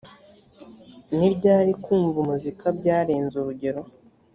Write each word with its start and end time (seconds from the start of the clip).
ni 1.17 1.27
ryari 1.35 1.71
kumva 1.83 2.17
umuzika 2.23 2.65
byarenza 2.77 3.33
urugero 3.41 3.81